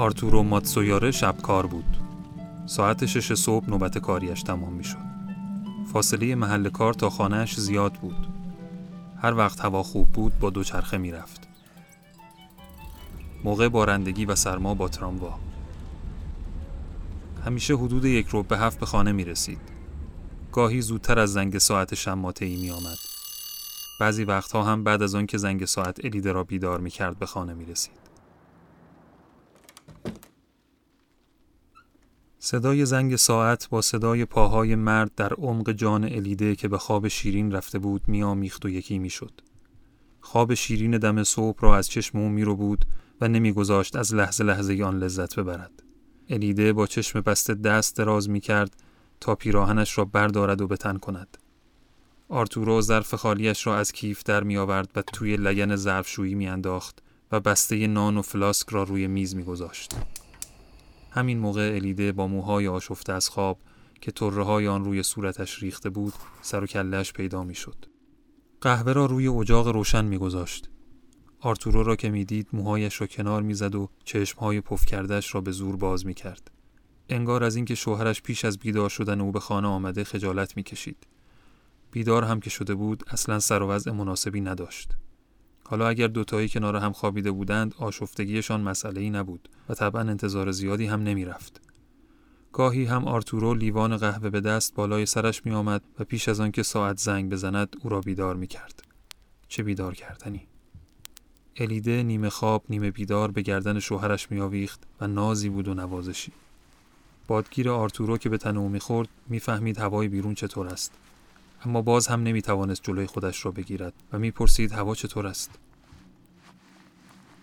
[0.00, 1.96] آرتورو ماتسویاره شب کار بود.
[2.66, 4.96] ساعت شش صبح نوبت کاریش تمام می شد.
[5.92, 8.26] فاصله محل کار تا خانهش زیاد بود.
[9.22, 11.49] هر وقت هوا خوب بود با دوچرخه می رفت.
[13.44, 15.38] موقع بارندگی و سرما با تراموا.
[17.44, 19.60] همیشه حدود یک رو به هفت به خانه می رسید.
[20.52, 22.98] گاهی زودتر از زنگ ساعت شماته ای می آمد.
[24.00, 27.26] بعضی وقتها هم بعد از آن که زنگ ساعت الیده را بیدار می کرد به
[27.26, 28.00] خانه می رسید.
[32.38, 37.52] صدای زنگ ساعت با صدای پاهای مرد در عمق جان الیده که به خواب شیرین
[37.52, 39.32] رفته بود میآمیخت و یکی می‌شد.
[40.20, 42.84] خواب شیرین دم صبح را از چشم او رو بود
[43.20, 45.82] و نمیگذاشت از لحظه لحظه آن لذت ببرد.
[46.28, 48.76] الیده با چشم بسته دست دراز می کرد
[49.20, 51.38] تا پیراهنش را بردارد و بتن کند.
[52.28, 57.02] آرتورو ظرف خالیش را از کیف در می آورد و توی لگن ظرفشویی می انداخت
[57.32, 59.96] و بسته نان و فلاسک را روی میز می گذاشت.
[61.10, 63.58] همین موقع الیده با موهای آشفته از خواب
[64.00, 66.12] که طره های آن روی صورتش ریخته بود
[66.42, 67.86] سر و کلش پیدا می شد.
[68.60, 70.70] قهوه را روی اجاق روشن می گذاشت.
[71.40, 75.76] آرتورو را که می‌دید موهایش را کنار می‌زد و چشمهای پف کردش را به زور
[75.76, 76.50] باز می کرد.
[77.08, 81.06] انگار از اینکه شوهرش پیش از بیدار شدن او به خانه آمده خجالت می کشید.
[81.92, 84.90] بیدار هم که شده بود اصلا سر و مناسبی نداشت.
[85.64, 90.86] حالا اگر دوتایی کنار هم خوابیده بودند آشفتگیشان مسئله ای نبود و طبعا انتظار زیادی
[90.86, 91.60] هم نمی رفت.
[92.52, 96.50] گاهی هم آرتورو لیوان قهوه به دست بالای سرش می آمد و پیش از آن
[96.50, 98.82] که ساعت زنگ بزند او را بیدار می کرد.
[99.48, 100.49] چه بیدار کردنی؟
[101.56, 106.32] الیده نیمه خواب نیمه بیدار به گردن شوهرش می آویخت و نازی بود و نوازشی.
[107.26, 110.92] بادگیر آرتورو که به تن او می‌خورد می‌فهمید هوای بیرون چطور است
[111.64, 115.50] اما باز هم نمی توانست جلوی خودش را بگیرد و می‌پرسید هوا چطور است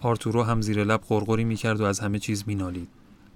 [0.00, 2.88] آرتورو هم زیر لب قرقری می کرد و از همه چیز می نالید.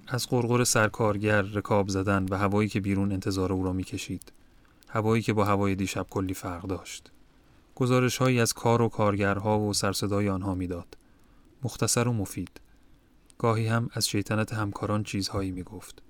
[0.07, 4.31] از قرقر سرکارگر رکاب زدن و هوایی که بیرون انتظار او را می کشید.
[4.89, 7.11] هوایی که با هوای دیشب کلی فرق داشت.
[7.75, 10.97] گزارش هایی از کار و کارگرها و سرصدای آنها می‌داد.
[11.63, 12.61] مختصر و مفید.
[13.37, 16.01] گاهی هم از شیطنت همکاران چیزهایی می گفت.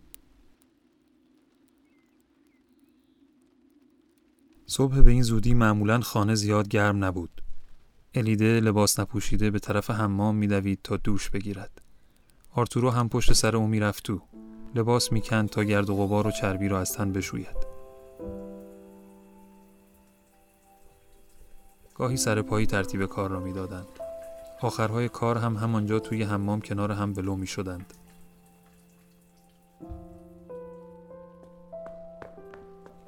[4.65, 7.41] صبح به این زودی معمولا خانه زیاد گرم نبود.
[8.13, 11.81] الیده لباس نپوشیده به طرف حمام میدوید تا دوش بگیرد.
[12.51, 14.21] آرتورو هم پشت سر او می‌رفت تو.
[14.75, 17.72] لباس می‌کند تا گرد و غبار و چربی را از تن بشوید.
[21.95, 23.87] گاهی سر پایی ترتیب کار را می‌دادند.
[24.61, 27.93] آخرهای کار هم همانجا توی حمام کنار هم ولو می شدند.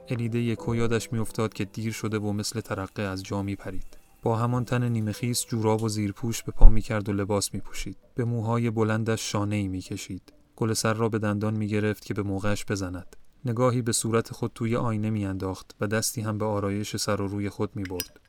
[0.09, 3.97] الیده یکو یادش میافتاد که دیر شده و مثل ترقه از جا می پرید.
[4.23, 7.59] با همان تن نیمه خیس جوراب و زیرپوش به پا می کرد و لباس می
[7.59, 7.97] پوشید.
[8.15, 10.33] به موهای بلندش شانه ای می کشید.
[10.55, 13.15] گل سر را به دندان می گرفت که به موقعش بزند.
[13.45, 17.27] نگاهی به صورت خود توی آینه می انداخت و دستی هم به آرایش سر و
[17.27, 18.19] روی خود می برد.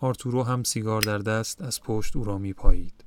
[0.00, 3.04] آرتورو هم سیگار در دست از پشت او را می پایید.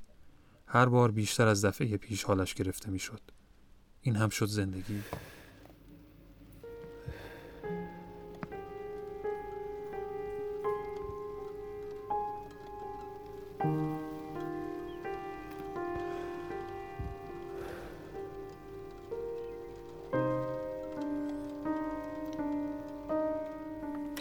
[0.66, 3.20] هر بار بیشتر از دفعه پیش حالش گرفته می شد.
[4.00, 5.02] این هم شد زندگی.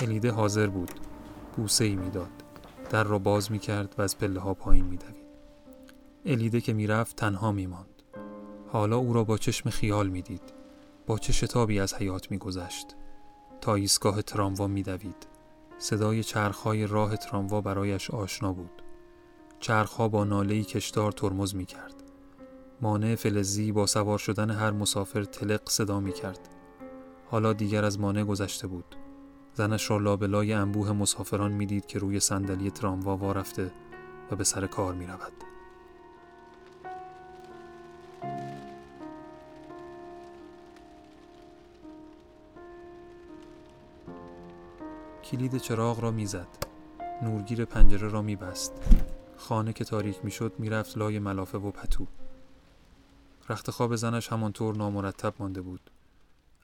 [0.02, 0.92] الیده حاضر بود
[1.56, 2.49] بوسه ای می‌داد
[2.90, 5.30] در را باز می کرد و از پله ها پایین می دوید.
[6.26, 8.04] الیده که می‌رفت تنها می ماند.
[8.68, 10.54] حالا او را با چشم خیال می دید.
[11.08, 12.96] با چه شتابی از حیات می گذشت.
[13.62, 15.28] تا ایستگاه تراموا می دوید.
[15.78, 18.82] صدای چرخهای راه تراموا برایش آشنا بود.
[19.60, 21.96] چرخها با نالهی کشدار ترمز می کرد.
[22.82, 26.40] مانع فلزی با سوار شدن هر مسافر تلق صدا می کرد.
[27.26, 28.96] حالا دیگر از مانع گذشته بود.
[29.54, 33.72] زنش را لابلای انبوه مسافران می‌دید که روی صندلی تراموا وا رفته
[34.32, 35.32] و به سر کار می رود.
[45.24, 46.48] کلید چراغ را می‌زد.
[47.22, 48.74] نورگیر پنجره را میبست.
[49.38, 52.08] خانه که تاریک می‌شد می‌رفت لای ملافه و پتو.
[53.50, 55.92] رخت خواب زنش همانطور نامرتب مانده بود.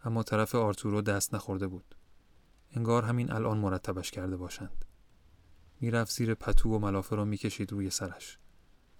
[0.05, 1.95] اما طرف آرتورو دست نخورده بود.
[2.75, 4.86] انگار همین الان مرتبش کرده باشند.
[5.81, 8.39] می‌رفت زیر پتو و ملافه را می‌کشید روی سرش.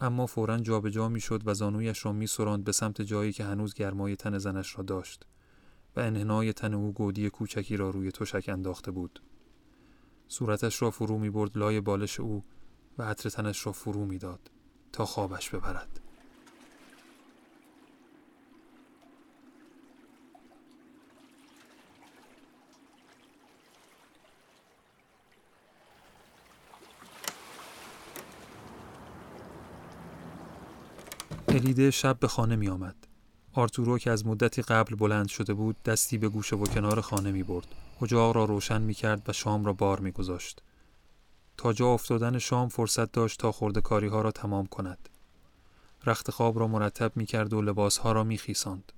[0.02, 2.28] اما فورا جابجا می‌شد و زانویش را می
[2.66, 5.26] به سمت جایی که هنوز گرمای تن زنش را داشت
[5.96, 9.24] و انحنای تن او گودی کوچکی را روی تشک انداخته بود.
[10.28, 12.46] صورتش را فرو می برد لای بالش او
[12.98, 14.52] و عطر تنش را فرو می‌داد
[14.92, 16.00] تا خوابش ببرد.
[31.56, 32.96] الیده شب به خانه می آمد.
[33.54, 37.44] آرتورو که از مدتی قبل بلند شده بود دستی به گوشه و کنار خانه می
[37.44, 37.68] برد.
[38.02, 40.62] اجاق را روشن می کرد و شام را بار می گذاشت.
[41.58, 45.10] تا جا افتادن شام فرصت داشت تا خورده کاری ها را تمام کند.
[46.06, 48.92] رخت خواب را مرتب می کرد و لباس ها را می خیساند.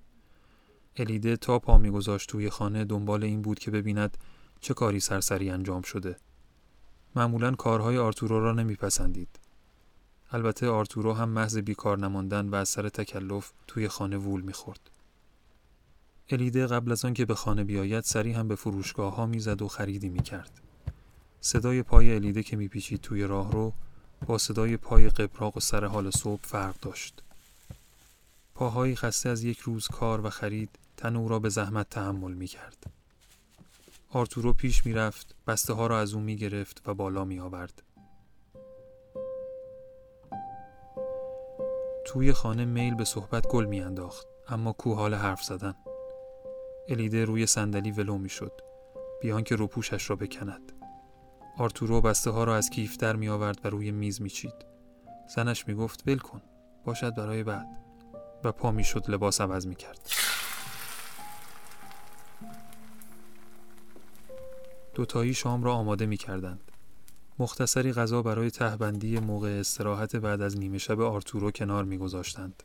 [0.95, 4.17] الیده تا پا می گذاشت توی خانه دنبال این بود که ببیند
[4.59, 6.17] چه کاری سرسری انجام شده.
[7.15, 9.39] معمولا کارهای آرتورو را نمیپسندید.
[10.31, 14.89] البته آرتورو هم محض بیکار نماندن و از سر تکلف توی خانه وول می‌خورد.
[16.29, 20.09] الیده قبل از آنکه به خانه بیاید سری هم به فروشگاه ها می‌زد و خریدی
[20.09, 20.61] می‌کرد.
[21.41, 23.73] صدای پای الیده که میپیچید توی راه رو
[24.25, 27.21] با صدای پای قبراق و سر حال صبح فرق داشت.
[28.55, 32.83] پاهایی خسته از یک روز کار و خرید تن او را به زحمت تحمل می‌کرد.
[34.09, 37.81] آرتورو پیش می‌رفت، بسته ها را از او می‌گرفت و بالا می آورد.
[42.07, 45.75] توی خانه میل به صحبت گل میانداخت اما کو حال حرف زدن.
[46.89, 48.51] الیده روی صندلی ولو می‌شد.
[49.21, 50.71] بیان که روپوشش را بکند.
[51.57, 54.65] آرتورو بسته ها را از کیف در می آورد و روی میز میچید.
[55.35, 56.41] زنش می گفت ول کن
[56.85, 57.67] باشد برای بعد.
[58.43, 60.09] و پا می شد لباس عوض می کرد
[64.93, 66.71] دوتایی شام را آماده می کردند
[67.39, 72.63] مختصری غذا برای تهبندی موقع استراحت بعد از نیمه شب آرتورو کنار میگذاشتند.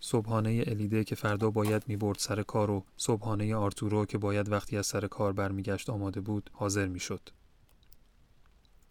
[0.00, 4.86] صبحانه الیده که فردا باید می‌برد سر کار و صبحانه آرتورو که باید وقتی از
[4.86, 7.20] سر کار برمیگشت آماده بود حاضر می‌شد.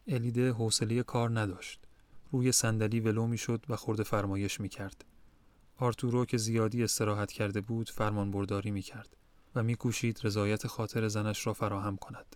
[0.07, 1.79] الیده حوصله کار نداشت.
[2.31, 5.05] روی صندلی ولو می‌شد و خورده فرمایش می‌کرد.
[5.77, 9.17] آرتورو که زیادی استراحت کرده بود فرمان برداری می‌کرد
[9.55, 12.35] و میکوشید رضایت خاطر زنش را فراهم کند.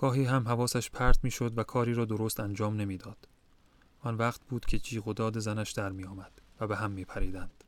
[0.00, 3.28] گاهی هم حواسش پرت می‌شد و کاری را درست انجام نمی‌داد.
[4.00, 7.04] آن وقت بود که جیغ و داد زنش در می آمد و به هم می
[7.04, 7.64] پریدند.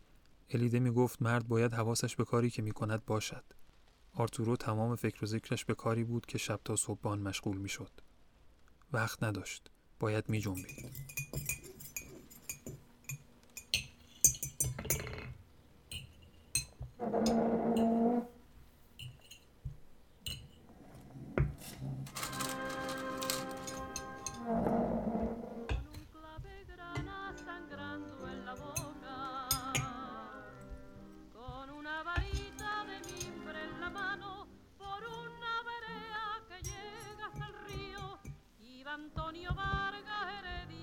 [0.51, 3.45] الیده می گفت مرد باید حواسش به کاری که می کند باشد.
[4.15, 7.91] آرتورو تمام فکر و ذکرش به کاری بود که شب تا صبحان مشغول می شد.
[8.93, 9.71] وقت نداشت.
[10.01, 10.91] باید می جنبید.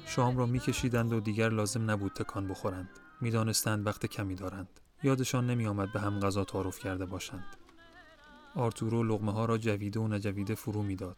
[0.06, 2.90] شام را میکشیدند و دیگر لازم نبود تکان بخورند.
[3.22, 4.80] می‌دانستند وقت کمی دارند.
[5.04, 7.46] یادشان نمی آمد به هم غذا تعارف کرده باشند.
[8.56, 11.18] آرتورو لغمه ها را جویده و نجویده فرو می‌داد.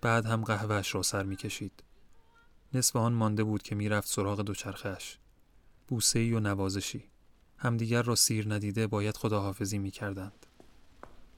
[0.00, 1.82] بعد هم قهوهش را سر می‌کشید.
[2.74, 5.18] نصف آن مانده بود که می‌رفت سراغ دوچرخش
[5.88, 7.04] بوسه و نوازشی.
[7.58, 10.46] همدیگر را سیر ندیده باید خداحافظی می‌کردند.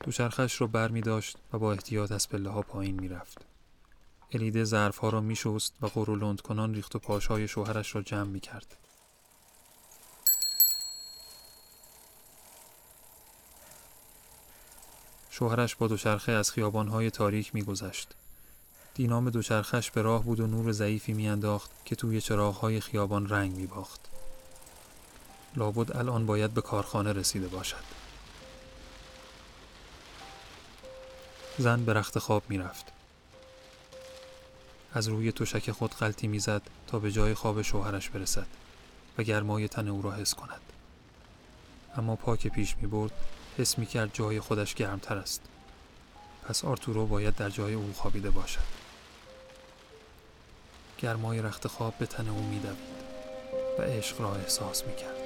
[0.04, 1.22] دوچرخش را بر
[1.52, 3.51] و با احتیاط از پله ها پایین می‌رفت.
[4.32, 8.40] الیده ظرفها را می شست و قرولند کنان ریخت و پاشهای شوهرش را جمع می
[8.40, 8.76] کرد.
[15.30, 18.14] شوهرش با دوچرخه از خیابانهای تاریک میگذشت.
[18.94, 24.00] دینام دوچرخش به راه بود و نور ضعیفی میانداخت که توی چراغهای خیابان رنگ میباخت.
[25.56, 27.84] لابد الان باید به کارخانه رسیده باشد.
[31.58, 32.91] زن به رخت خواب می‌رفت.
[34.94, 38.46] از روی تشک خود غلطی می‌زد تا به جای خواب شوهرش برسد
[39.18, 40.60] و گرمای تن او را حس کند.
[41.96, 43.12] اما پا که پیش می برد
[43.58, 45.40] حس می کرد جای خودش گرمتر است.
[46.44, 48.82] پس آرتورو باید در جای او خوابیده باشد.
[50.98, 52.60] گرمای رخت خواب به تن او می
[53.78, 55.22] و عشق را احساس می کرد.